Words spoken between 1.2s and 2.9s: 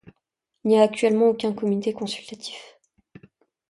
aucun comité consultatif.